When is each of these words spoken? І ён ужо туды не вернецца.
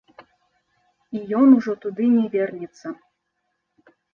І 1.19 1.21
ён 1.41 1.47
ужо 1.59 1.75
туды 1.85 2.09
не 2.17 2.27
вернецца. 2.37 2.87